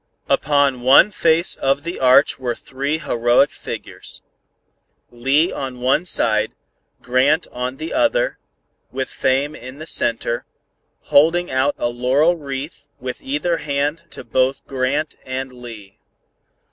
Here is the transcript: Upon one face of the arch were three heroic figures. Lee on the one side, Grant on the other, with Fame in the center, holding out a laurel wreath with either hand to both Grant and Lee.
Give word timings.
Upon 0.27 0.81
one 0.81 1.11
face 1.11 1.53
of 1.53 1.83
the 1.83 1.99
arch 1.99 2.39
were 2.39 2.55
three 2.55 2.97
heroic 2.97 3.51
figures. 3.51 4.23
Lee 5.11 5.51
on 5.51 5.75
the 5.75 5.79
one 5.79 6.05
side, 6.05 6.55
Grant 7.03 7.45
on 7.51 7.77
the 7.77 7.93
other, 7.93 8.39
with 8.91 9.09
Fame 9.09 9.55
in 9.55 9.77
the 9.77 9.85
center, 9.85 10.47
holding 11.01 11.51
out 11.51 11.75
a 11.77 11.89
laurel 11.89 12.35
wreath 12.35 12.89
with 12.99 13.21
either 13.21 13.57
hand 13.57 14.05
to 14.09 14.23
both 14.23 14.65
Grant 14.65 15.17
and 15.23 15.51
Lee. 15.53 15.99